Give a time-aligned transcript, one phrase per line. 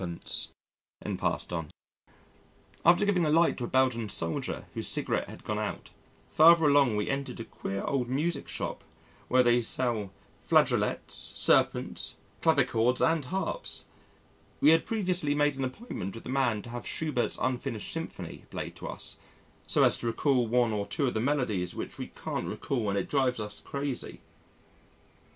[0.99, 1.69] and passed on....
[2.83, 5.91] After giving a light to a Belgian soldier whose cigarette had gone out,
[6.31, 8.83] farther along we entered a queer old music shop
[9.27, 10.11] where they sell
[10.43, 13.89] flageolets, serpents, clavichords, and harps.
[14.59, 18.75] We had previously made an appointment with the man to have Schubert's Unfinished Symphony played
[18.77, 19.17] to us,
[19.67, 22.97] so as to recall one or two of the melodies which we can't recall and
[22.97, 24.21] it drives us crazy.